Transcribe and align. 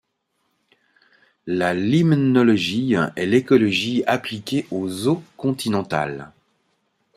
La 1.45 1.75
limnologie 1.75 2.95
est 3.15 3.27
l'écologie 3.27 4.03
appliquée 4.07 4.65
aux 4.71 5.05
eaux 5.07 5.21
continentales. 5.37 6.31